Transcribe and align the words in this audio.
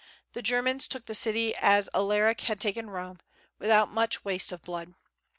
The 0.33 0.41
Germans 0.41 0.87
took 0.87 1.05
the 1.05 1.13
city 1.13 1.53
as 1.55 1.87
Alaric 1.93 2.41
had 2.41 2.59
taken 2.59 2.89
Rome, 2.89 3.19
without 3.59 3.91
much 3.91 4.25
waste 4.25 4.51
of 4.51 4.63
blood. 4.63 4.95